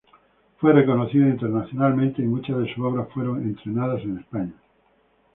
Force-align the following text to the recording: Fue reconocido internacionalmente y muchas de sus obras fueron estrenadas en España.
Fue 0.57 0.73
reconocido 0.73 1.27
internacionalmente 1.29 2.23
y 2.23 2.25
muchas 2.25 2.57
de 2.57 2.73
sus 2.73 2.83
obras 2.83 3.07
fueron 3.13 3.47
estrenadas 3.47 4.01
en 4.01 4.17
España. 4.17 4.53